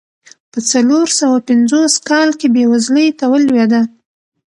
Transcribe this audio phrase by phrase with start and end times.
[0.51, 3.81] په څلور سوه پنځوس کال کې بېوزلۍ ته ولوېده.